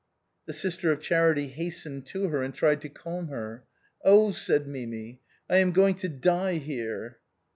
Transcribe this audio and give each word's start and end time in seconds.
The 0.47 0.53
sister 0.53 0.91
of 0.91 0.99
charity 0.99 1.49
hastened 1.49 2.07
to 2.07 2.29
her 2.29 2.41
and 2.41 2.55
tried 2.55 2.81
to 2.81 2.89
calm 2.89 3.27
her." 3.27 3.65
Oh!" 4.03 4.31
said 4.31 4.65
Mimi," 4.65 5.19
I 5.47 5.57
am 5.57 5.71
going 5.73 5.93
to 5.97 6.09
die 6.09 6.55
here." 6.55 7.19